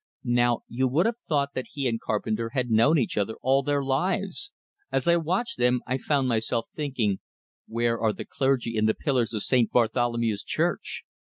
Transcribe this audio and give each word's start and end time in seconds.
Now 0.25 0.61
you 0.67 0.87
would 0.87 1.05
have 1.05 1.19
thought 1.29 1.53
that 1.53 1.67
he 1.73 1.87
and 1.87 2.01
Carpenter 2.01 2.49
had 2.53 2.71
known 2.71 2.97
each 2.97 3.19
other 3.19 3.35
all 3.43 3.61
their 3.61 3.83
lives; 3.83 4.51
as 4.91 5.07
I 5.07 5.15
watched 5.15 5.59
them, 5.59 5.81
I 5.85 5.99
found 5.99 6.27
myself 6.27 6.65
thinking: 6.73 7.19
"Where 7.67 7.99
are 8.01 8.11
the 8.11 8.25
clergy 8.25 8.77
and 8.79 8.89
the 8.89 8.95
pillars 8.95 9.31
of 9.35 9.43
St. 9.43 9.69
Bartholomew's 9.69 10.41
Church?" 10.41 11.03